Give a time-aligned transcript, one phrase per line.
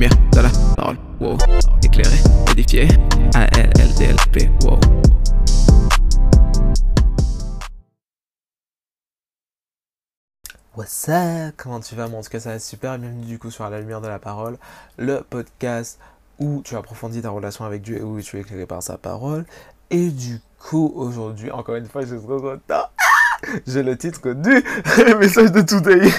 [0.00, 0.16] lumière.
[1.20, 1.36] Wow.
[1.82, 2.16] Éclairé,
[2.52, 2.88] édifié,
[3.34, 4.80] A-L-L-D-L-P, wow.
[10.74, 11.54] What's up?
[11.58, 13.80] Comment tu vas Moi en tout cas ça va super, bienvenue du coup sur La
[13.80, 14.56] Lumière de la Parole,
[14.96, 15.98] le podcast
[16.38, 19.44] où tu approfondis ta relation avec Dieu et où tu es éclairé par sa parole.
[19.90, 22.86] Et du coup aujourd'hui, encore une fois je suis trop content,
[23.66, 24.64] j'ai le titre du
[25.18, 26.10] message de today.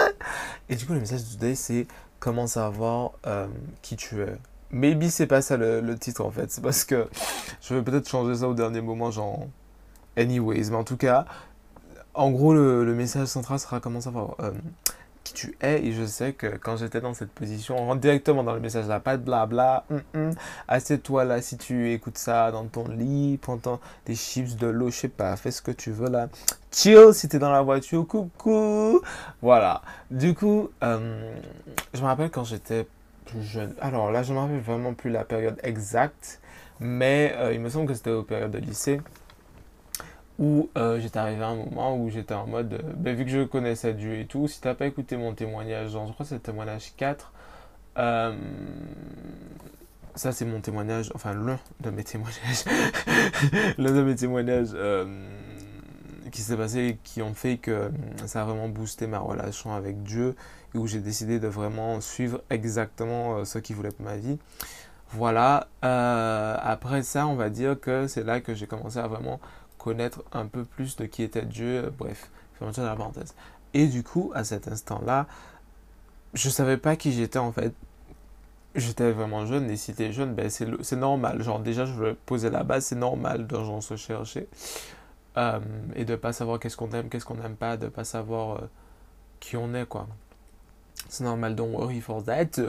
[0.70, 1.86] et du coup le message de today c'est
[2.20, 3.46] comment savoir euh,
[3.82, 4.36] qui tu es.
[4.70, 7.08] Maybe c'est pas ça le, titre en fait, c'est parce que
[7.62, 9.46] je vais peut-être changer ça au dernier moment genre...
[10.16, 11.26] Anyways, mais en tout cas,
[12.12, 14.50] en gros, le, message central sera comment savoir euh,
[15.34, 15.84] tu es.
[15.84, 18.86] Et je sais que quand j'étais dans cette position, on rentre directement dans le message
[18.86, 19.84] là, pas de blabla.
[19.90, 20.34] Mm -mm.
[20.68, 23.58] Assieds-toi là si tu écoutes ça dans ton lit, prends
[24.06, 26.28] des chips, de l'eau, je sais pas, fais ce que tu veux là.
[26.72, 29.00] Chill si t'es dans la voiture, coucou.
[29.42, 29.82] Voilà.
[30.10, 31.32] Du coup, euh,
[31.94, 32.86] je me rappelle quand j'étais
[33.26, 33.74] plus jeune.
[33.80, 36.40] Alors là, je me rappelle vraiment plus la période exacte,
[36.80, 39.00] mais euh, il me semble que c'était aux périodes de lycée
[40.38, 43.30] où euh, j'étais arrivé à un moment où j'étais en mode, euh, ben, vu que
[43.30, 46.28] je connaissais Dieu et tout, si t'as pas écouté mon témoignage, genre, je crois que
[46.28, 47.32] c'est le témoignage 4,
[47.98, 48.36] euh,
[50.14, 52.64] ça c'est mon témoignage, enfin l'un de mes témoignages,
[53.78, 54.76] l'un de mes témoignages
[56.30, 57.90] qui s'est passé, qui ont fait que
[58.26, 60.36] ça a vraiment boosté ma relation avec Dieu,
[60.74, 64.38] et où j'ai décidé de vraiment suivre exactement ce qu'il voulait pour ma vie.
[65.10, 69.40] Voilà, après ça, on va dire que c'est là que j'ai commencé à vraiment
[69.88, 72.30] connaître un peu plus de qui était Dieu, euh, bref.
[73.72, 75.26] Et du coup, à cet instant-là,
[76.34, 77.72] je savais pas qui j'étais en fait.
[78.74, 81.42] J'étais vraiment jeune, et si t'es jeune, ben c'est normal.
[81.42, 84.46] Genre, déjà, je veux poser la base, c'est normal de genre se chercher.
[85.38, 85.60] Euh,
[85.94, 88.68] et de pas savoir qu'est-ce qu'on aime, qu'est-ce qu'on n'aime pas, de pas savoir euh,
[89.40, 90.06] qui on est, quoi.
[91.08, 92.60] C'est normal, don't worry for that.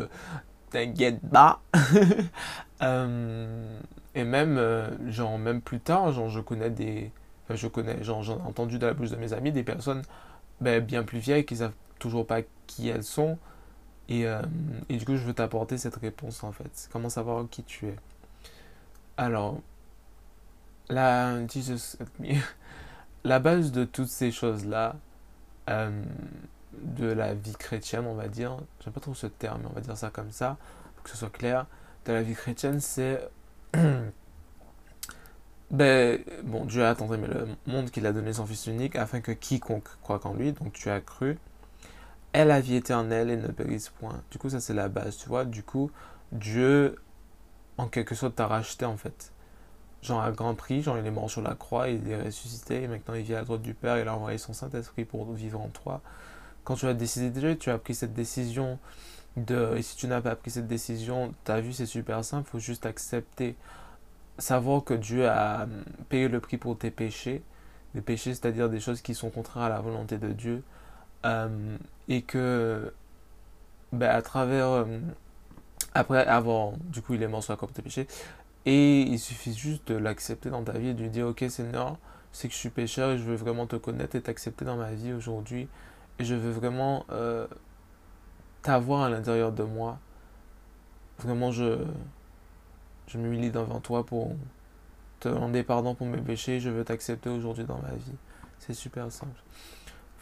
[0.69, 1.59] T'inquiète pas.
[4.15, 7.11] Et même, euh, genre, même plus tard, genre, je connais des.
[7.49, 10.03] Je connais, genre, j'en ai entendu de la bouche de mes amis des personnes
[10.61, 13.37] ben, bien plus vieilles qui savent toujours pas qui elles sont.
[14.09, 14.41] Et, euh,
[14.89, 16.89] et du coup, je veux t'apporter cette réponse en fait.
[16.91, 17.95] Comment savoir qui tu es?
[19.17, 19.59] Alors,
[20.89, 21.37] la,
[23.23, 24.95] la base de toutes ces choses-là,
[25.69, 26.03] euh,
[26.81, 29.81] de la vie chrétienne, on va dire, j'aime pas trop ce terme, mais on va
[29.81, 30.57] dire ça comme ça,
[30.95, 31.65] pour que ce soit clair,
[32.05, 33.19] de la vie chrétienne, c'est
[35.71, 39.21] ben, bon, Dieu a attendu mais le monde qu'il a donné son Fils unique afin
[39.21, 41.37] que quiconque croit en lui, donc tu as cru,
[42.33, 44.21] ait la vie éternelle et ne périsse point.
[44.31, 45.45] Du coup, ça c'est la base, tu vois.
[45.45, 45.91] Du coup,
[46.31, 46.95] Dieu,
[47.77, 49.31] en quelque sorte, t'a racheté en fait.
[50.01, 52.87] Genre à grand prix, genre il est mort sur la croix, il est ressuscité, et
[52.87, 55.59] maintenant il vit à la droite du Père, il a envoyé son Saint-Esprit pour vivre
[55.59, 56.01] en toi.
[56.63, 58.79] Quand tu as décidé déjà, tu as pris cette décision
[59.37, 62.51] de, et si tu n'as pas pris cette décision, as vu, c'est super simple, il
[62.51, 63.55] faut juste accepter,
[64.37, 67.43] savoir que Dieu a hum, payé le prix pour tes péchés,
[67.95, 70.63] des péchés, c'est-à-dire des choses qui sont contraires à la volonté de Dieu,
[71.23, 72.93] hum, et que
[73.93, 75.01] ben, à travers, hum,
[75.93, 78.07] après avoir, du coup, il est mort sur la pour tes péchés,
[78.65, 81.97] et il suffit juste de l'accepter dans ta vie et de lui dire, ok Seigneur,
[82.31, 84.91] c'est que je suis pécheur et je veux vraiment te connaître et t'accepter dans ma
[84.91, 85.67] vie aujourd'hui,
[86.19, 87.05] et je veux vraiment...
[87.11, 87.47] Euh,
[88.61, 89.99] t'avoir à l'intérieur de moi.
[91.19, 91.83] Vraiment, je,
[93.07, 94.35] je m'humilie devant toi pour
[95.19, 96.59] te demander pardon pour mes péchés.
[96.59, 98.15] Je veux t'accepter aujourd'hui dans ma vie.
[98.59, 99.41] C'est super simple.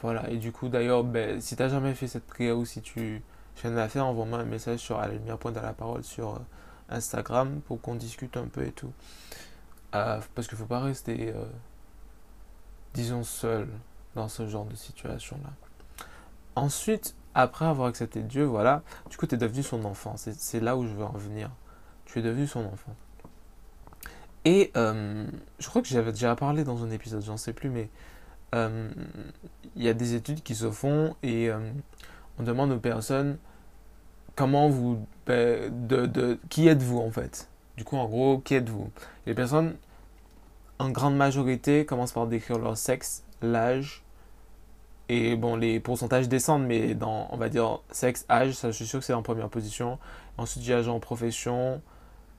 [0.02, 3.24] Voilà, et du coup, d'ailleurs, ben, si t'as jamais fait cette prière ou si tu
[3.62, 6.36] viens de la faire, envoie-moi un message sur la lumière point de la parole sur
[6.36, 6.40] euh,
[6.90, 8.94] Instagram pour qu'on discute un peu et tout.
[9.96, 11.46] Euh, parce qu'il faut pas rester, euh,
[12.94, 13.68] disons, seul
[14.14, 15.50] dans ce genre de situation-là.
[16.56, 18.82] Ensuite, après avoir accepté Dieu, voilà,
[19.12, 20.16] du coup, tu es devenu son enfant.
[20.18, 21.52] C'est là où je veux en venir.
[22.06, 22.96] Tu es devenu son enfant.
[24.44, 25.28] Et euh,
[25.60, 27.90] je crois que j'avais déjà parlé dans un épisode, j'en sais plus, mais
[28.56, 28.90] euh,
[29.76, 31.60] il y a des études qui se font et euh,
[32.40, 33.38] on demande aux personnes
[34.36, 35.06] comment vous.
[35.28, 37.50] Ben, de, de, qui êtes-vous en fait?
[37.76, 38.90] Du coup, en gros, qui êtes-vous?
[39.28, 39.76] Les personnes,
[40.80, 44.04] en grande majorité, commencent par décrire leur sexe, l'âge,
[45.10, 48.88] et bon, les pourcentages descendent, mais dans, on va dire, sexe, âge, ça, je suis
[48.88, 50.00] sûr que c'est en première position.
[50.38, 51.82] Ensuite, il y a genre profession,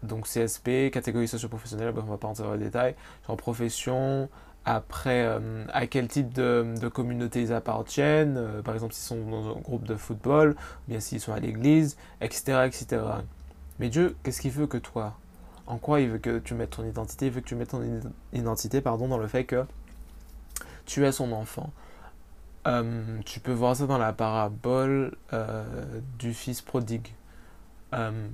[0.02, 2.94] donc CSP, catégorie socio-professionnelle, on va pas entrer dans les détails.
[3.26, 4.28] Genre profession,
[4.66, 9.56] après, euh, à quel type de, communauté ils appartiennent, euh, par exemple, s'ils sont dans
[9.56, 13.02] un groupe de football, ou bien s'ils sont à l'église, etc., etc.
[13.78, 15.16] Mais Dieu, qu'est-ce qu'il veut que toi?
[15.66, 17.26] En quoi il veut que tu mettes ton identité?
[17.26, 17.82] Il veut que tu mettes ton
[18.34, 19.64] identité, pardon, dans le fait que
[20.84, 21.70] tu es son enfant.
[22.68, 25.64] Euh, tu peux voir ça dans la parabole euh,
[26.18, 27.08] du fils prodigue.
[27.94, 28.28] Euh,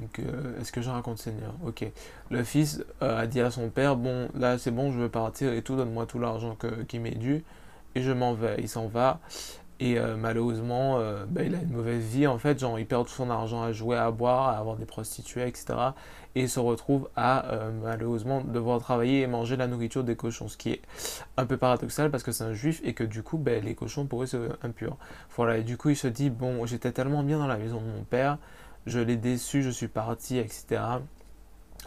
[0.60, 1.54] est-ce que je raconte Seigneur?
[1.64, 1.86] Ok.
[2.30, 5.62] Le fils a dit à son père, bon, là c'est bon, je veux partir et
[5.62, 6.56] tout, donne-moi tout l'argent
[6.88, 7.44] qui m'est dû.
[7.94, 8.56] Et je m'en vais.
[8.58, 9.20] Il s'en va.
[9.84, 10.98] Et euh, malheureusement,
[11.28, 12.58] ben, il a une mauvaise vie en fait.
[12.58, 15.74] Genre, il perd tout son argent à jouer, à boire, à avoir des prostituées, etc.
[16.34, 17.44] Et se retrouve à
[17.82, 20.48] malheureusement devoir travailler et manger la nourriture des cochons.
[20.48, 20.82] Ce qui est
[21.36, 24.06] un peu paradoxal parce que c'est un juif et que du coup, ben, les cochons
[24.06, 24.96] pour eux c'est impur.
[25.36, 25.58] Voilà.
[25.58, 28.04] Et du coup, il se dit, bon, j'étais tellement bien dans la maison de mon
[28.04, 28.38] père
[28.86, 30.82] je l'ai déçu, je suis parti, etc.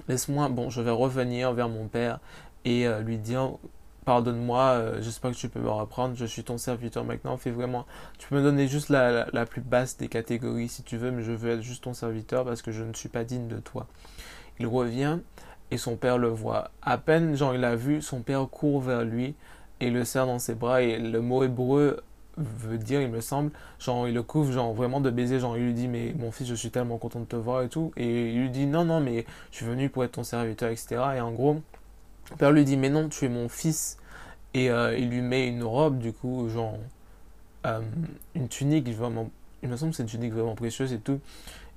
[0.07, 2.19] Laisse-moi, bon, je vais revenir vers mon père
[2.65, 3.51] et euh, lui dire
[4.07, 7.85] pardonne-moi, euh, j'espère que tu peux me reprendre, je suis ton serviteur maintenant, fais vraiment,
[8.17, 11.33] tu peux me donner juste la, plus basse des catégories si tu veux, mais je
[11.33, 13.85] veux être juste ton serviteur parce que je ne suis pas digne de toi.
[14.59, 15.19] Il revient
[15.71, 16.71] et son père le voit.
[16.81, 19.35] À peine, genre, il a vu, son père court vers lui
[19.81, 22.01] et le serre dans ses bras et le mot hébreu
[22.37, 23.51] veut dire, il me semble.
[23.77, 25.41] Genre, il le couvre, genre, vraiment de baiser.
[25.41, 27.67] Genre, il lui dit, mais mon fils, je suis tellement content de te voir et
[27.67, 27.91] tout.
[27.97, 31.01] Et il lui dit, non, non, mais je suis venu pour être ton serviteur, etc.
[31.17, 31.61] Et en gros,
[32.35, 33.97] père lui dit, mais non, tu es mon fils.
[34.53, 36.77] Et euh, il lui met une robe, du coup, genre,
[37.65, 37.81] euh,
[38.35, 39.29] une tunique, vraiment,
[39.61, 41.19] il me semble que c'est une tunique vraiment précieuse et tout.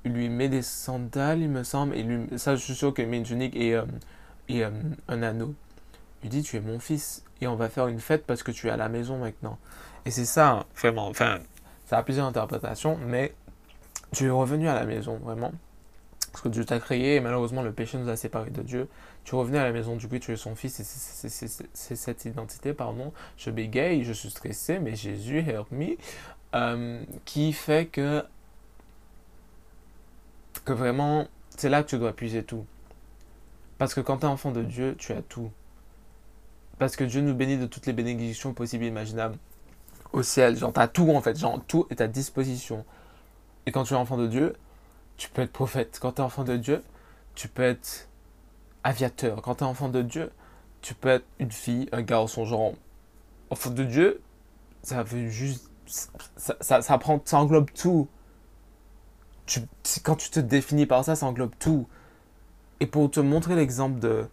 [0.04, 1.94] Il lui met des sandales, il me semble.
[1.94, 3.84] Et lui, ça, je suis sûr qu'il met une tunique et, euh,
[4.48, 5.54] et un anneau.
[6.22, 7.24] Il lui dit, tu es mon fils.
[7.40, 9.58] Et on va faire une fête parce que tu es à la maison maintenant.
[10.04, 11.08] Et c'est ça, vraiment.
[11.08, 11.38] Enfin,
[11.86, 13.34] ça a plusieurs interprétations, mais
[14.12, 15.52] tu es revenu à la maison, vraiment.
[16.32, 18.88] Parce que Dieu t'a créé et malheureusement le péché nous a séparés de Dieu.
[19.24, 22.72] Tu revenais à la maison du but, tu es son fils et c'est cette identité,
[22.72, 23.12] pardon.
[23.36, 25.96] Je bégaye, je suis stressé, mais Jésus, help me.
[26.54, 28.24] Euh, qui fait que,
[30.64, 32.64] que vraiment, c'est là que tu dois puiser tout.
[33.78, 35.50] Parce que quand tu es enfant de Dieu, tu as tout.
[36.78, 39.36] Parce que Dieu nous bénit de toutes les bénédictions possibles et imaginables
[40.12, 40.56] au ciel.
[40.56, 42.84] Genre, t'as tout en fait, genre, tout est à disposition.
[43.66, 44.54] Et quand tu es enfant de Dieu,
[45.20, 45.98] tu peux être prophète.
[46.00, 46.82] Quand tu es enfant de Dieu,
[47.34, 48.08] tu peux être
[48.82, 49.42] aviateur.
[49.42, 50.32] Quand tu es enfant de Dieu,
[50.80, 52.46] tu peux être une fille, un garçon.
[52.46, 52.72] Genre,
[53.50, 54.22] enfant de Dieu,
[54.82, 55.70] ça veut juste.
[55.84, 58.08] Ça, ça, ça, prend, ça englobe tout.
[59.44, 59.60] Tu,
[60.02, 61.86] quand tu te définis par ça, ça englobe tout.
[62.80, 64.26] Et pour te montrer l'exemple de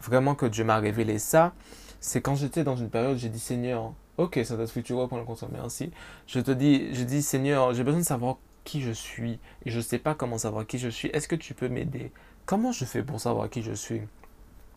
[0.00, 1.52] vraiment que Dieu m'a révélé ça,
[2.00, 5.24] c'est quand j'étais dans une période, j'ai dit Seigneur, Ok, ça doit être pour le
[5.24, 5.92] consommer Merci.
[6.26, 9.76] Je te dis, je dis, Seigneur, j'ai besoin de savoir qui je suis et je
[9.76, 11.08] ne sais pas comment savoir qui je suis.
[11.08, 12.10] Est-ce que tu peux m'aider?
[12.46, 14.02] Comment je fais pour savoir qui je suis?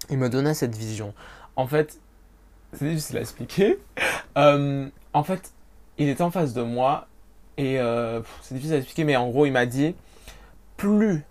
[0.09, 1.13] Il me donnait cette vision.
[1.55, 1.99] En fait,
[2.73, 3.79] c'est difficile à expliquer.
[4.37, 5.51] Euh, en fait,
[5.97, 7.07] il était en face de moi
[7.57, 9.95] et euh, c'est difficile à expliquer, mais en gros, il m'a dit
[10.75, 11.23] plus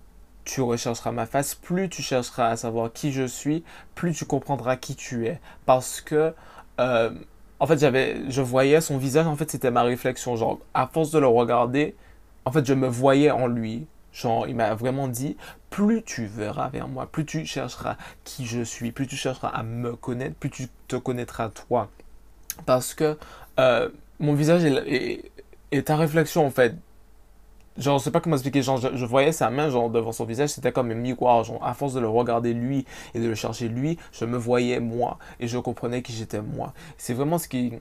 [0.44, 3.62] tu rechercheras ma face, plus tu chercheras à savoir qui je suis,
[3.94, 5.41] plus tu comprendras qui tu es.
[5.67, 6.35] Parce que
[6.81, 7.11] euh,
[7.58, 10.37] en fait, j'avais, je voyais son visage, en fait, c'était ma réflexion.
[10.37, 11.94] Genre, à force de le regarder,
[12.46, 13.87] en fait, je me voyais en lui.
[14.12, 15.37] Genre, il m'a vraiment dit,
[15.69, 19.62] plus tu verras vers moi, plus tu chercheras qui je suis, plus tu chercheras à
[19.62, 21.90] me connaître, plus tu te connaîtras toi.
[22.64, 23.19] Parce que
[23.60, 25.31] euh, mon visage est,
[25.84, 26.76] ta réflexion, en fait
[27.76, 30.48] genre, je sais pas comment expliquer, genre, je, voyais sa main, genre, devant son visage,
[30.48, 33.69] c'était comme un miroir, genre, à force de le regarder lui et de le chercher
[33.69, 36.72] lui, je me voyais moi et je comprenais qui j'étais moi.
[36.96, 37.75] C'est vraiment ce qui.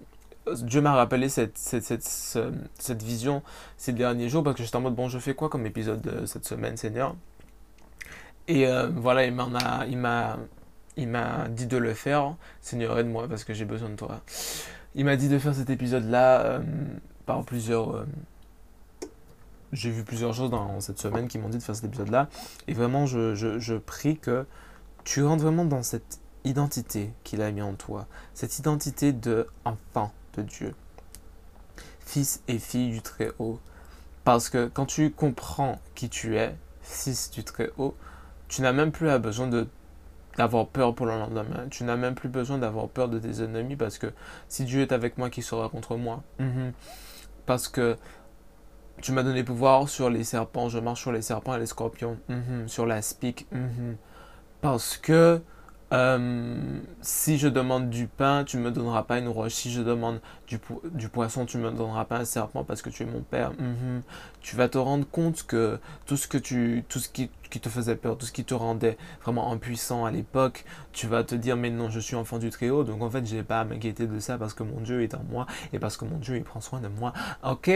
[0.54, 2.04] Dieu m'a rappelé cette, cette, cette,
[2.80, 3.42] cette, vision
[3.78, 6.46] ces derniers jours parce que j'étais en mode, bon, je fais quoi comme épisode cette
[6.46, 7.16] semaine, Seigneur?
[8.48, 9.86] Et euh, voilà, il m'en a.
[9.88, 10.38] Il m'a.
[11.50, 14.22] Dit de le faire, Seigneur aide-moi parce que j'ai besoin de toi.
[14.96, 16.60] Il m'a dit de faire cet épisode-là euh,
[17.26, 18.06] par plusieurs, euh,
[19.74, 22.30] j'ai vu plusieurs choses dans cette semaine qui m'ont dit de faire cet épisode-là.
[22.70, 24.46] Et vraiment, je, je, prie que
[25.04, 28.08] tu rentres vraiment dans cette identité qu'il a mis en toi.
[28.34, 30.74] Cette identité de enfant Dieu.
[32.00, 33.60] Fils et fille du Très-Haut.
[34.24, 37.96] Parce que quand tu comprends qui tu es, fils du Très-Haut,
[38.48, 39.68] tu n'as même plus besoin de
[40.38, 41.68] d'avoir peur pour le lendemain.
[41.70, 44.08] Tu n'as même plus besoin d'avoir peur de tes ennemis parce que
[44.50, 46.74] si Dieu est avec moi, qui sera contre moi mhm.
[47.46, 47.96] Parce que
[49.02, 52.18] tu m'as donné pouvoir sur les serpents, je marche sur les serpents et les scorpions,
[52.28, 52.68] mhm.
[52.68, 53.48] sur la spique.
[53.52, 53.98] Mhm.
[54.62, 55.42] Parce que
[55.94, 59.54] euh, si je demande du pain, tu ne me donneras pas une roche.
[59.54, 63.04] Si je demande du, poisson, tu ne me donneras pas un serpent parce que tu
[63.04, 63.52] es mon père.
[63.52, 64.02] Mhm.
[64.42, 67.96] Tu vas te rendre compte que tout ce, que tu, tout ce qui, te faisait
[67.96, 71.70] peur, tout ce qui te rendait vraiment impuissant à l'époque, tu vas te dire mais
[71.70, 74.20] non, je suis enfant du Très-Haut, donc en fait, je n'ai pas à m'inquiéter de
[74.20, 76.60] ça parce que mon Dieu est en moi et parce que mon Dieu, il prend
[76.60, 77.14] soin de moi.
[77.44, 77.70] Ok?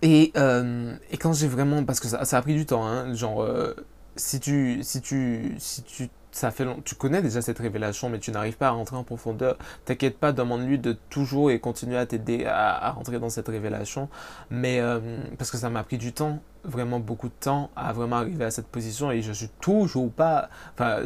[0.00, 3.12] Et, euh, et quand j'ai vraiment, parce que ça, ça, a pris du temps, hein,
[3.14, 3.74] genre, euh,
[4.16, 8.32] si tu, si tu, si tu ça fait tu connais déjà cette révélation, mais tu
[8.32, 9.56] n'arrives pas à rentrer en profondeur.
[9.84, 14.08] T'inquiète pas, demande-lui de toujours et continuer à t'aider à, à rentrer dans cette révélation.
[14.50, 18.16] Mais euh, parce que ça m'a pris du temps, vraiment beaucoup de temps, à vraiment
[18.16, 20.48] arriver à cette position et je suis toujours pas.
[20.74, 21.02] Enfin,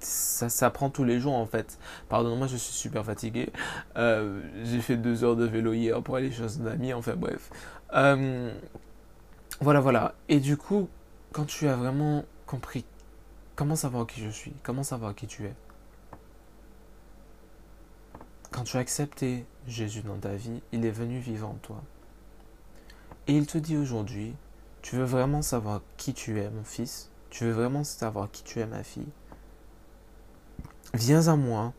[0.00, 1.78] ça prend tous les jours en fait.
[2.08, 3.50] Pardonne-moi, je suis super fatigué.
[3.96, 7.50] Euh, j'ai fait deux heures de vélo hier pour aller chez un ami, enfin bref.
[7.94, 8.52] Euh,
[9.60, 10.14] voilà, voilà.
[10.28, 10.88] Et du coup,
[11.32, 12.84] quand tu as vraiment compris
[13.56, 15.54] comment savoir qui je suis, comment savoir qui tu es,
[18.52, 21.82] quand tu as accepté Jésus dans ta vie, il est venu vivre en toi.
[23.26, 24.34] Et il te dit aujourd'hui,
[24.82, 27.10] tu veux vraiment savoir qui tu es, mon fils?
[27.28, 29.08] Tu veux vraiment savoir qui tu es, ma fille?
[30.94, 31.72] Viens à moi.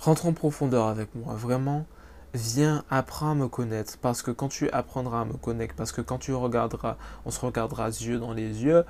[0.00, 1.34] Rentre en profondeur avec moi.
[1.34, 1.86] Vraiment,
[2.34, 3.96] viens, apprends à me connaître.
[3.98, 7.40] Parce que quand tu apprendras à me connaître, parce que quand tu regarderas, on se
[7.40, 8.84] regardera yeux dans les yeux,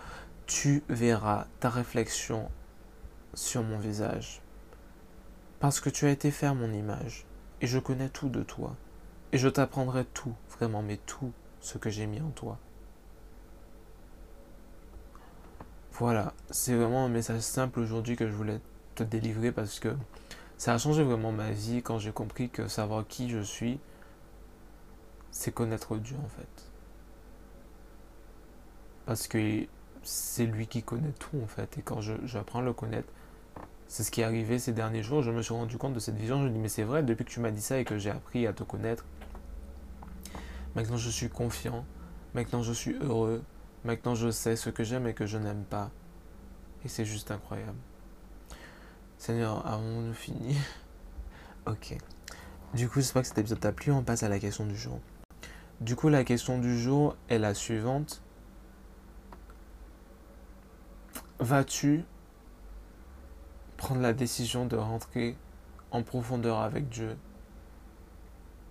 [0.46, 2.50] tu verras ta réflexion
[3.34, 4.40] sur mon visage.
[5.60, 7.26] Parce que tu as été fait à mon image.
[7.60, 8.76] Et je connais tout de toi.
[9.32, 12.58] Et je t'apprendrai tout, vraiment, mais tout ce que j'ai mis en toi.
[15.92, 18.60] Voilà, c'est vraiment un message simple aujourd'hui que je voulais
[18.94, 19.96] te délivrer parce que
[20.58, 23.80] ça a changé vraiment ma vie quand j'ai compris que savoir qui je suis,
[25.30, 26.70] c'est connaître Dieu en fait.
[29.06, 29.66] Parce que
[30.06, 31.78] c'est lui qui connaît tout en fait.
[31.78, 33.12] Et quand j'apprends à le connaître,
[33.88, 35.22] c'est ce qui est arrivé ces derniers jours.
[35.22, 36.40] Je me suis rendu compte de cette vision.
[36.42, 38.10] Je me dis, mais c'est vrai, depuis que tu m'as dit ça et que j'ai
[38.10, 39.04] appris à te connaître,
[40.74, 41.84] maintenant je suis confiant.
[42.34, 43.42] Maintenant je suis heureux.
[43.84, 45.90] Maintenant je sais ce que j'aime et que je n'aime pas.
[46.84, 47.78] Et c'est juste incroyable.
[49.18, 50.56] Seigneur, avons-nous fini?
[51.66, 51.96] Ok.
[52.74, 53.90] Du coup, j'espère que cet épisode t'a plu.
[53.90, 55.00] On passe à la question du jour.
[55.80, 58.22] Du coup, la question du jour est la suivante.
[61.38, 62.04] Vas-tu
[63.76, 65.36] prendre la décision de rentrer
[65.90, 67.16] en profondeur avec Dieu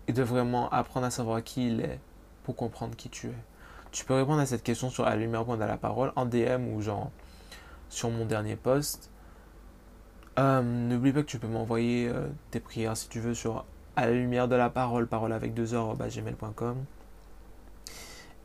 [0.07, 1.99] et de vraiment apprendre à savoir qui il est
[2.43, 3.35] pour comprendre qui tu es?
[3.91, 7.11] Tu peux répondre à cette question sur à la parole en DM ou genre
[7.89, 9.11] sur mon dernier post.
[10.39, 13.63] Euh, N'oublie pas que tu peux m'envoyer euh, tes prières si tu veux sur
[13.95, 16.83] à la lumière de la parole, parole avec deux heures, gmail.com.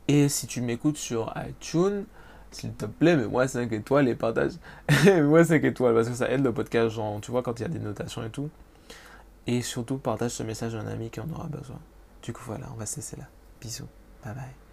[0.08, 2.04] Et si tu m'écoutes sur iTunes,
[2.50, 4.52] s'il te plaît, mets-moi 5 étoiles et partage.
[5.04, 7.66] mets-moi 5 étoiles parce que ça aide le podcast, genre, tu vois, quand il y
[7.66, 8.50] a des notations et tout.
[9.46, 11.78] Et surtout, partage ce message à un ami qui en aura besoin.
[12.22, 13.24] Du coup, voilà, on va se laisser là.
[13.60, 13.88] Bisous.
[14.24, 14.69] Bye bye.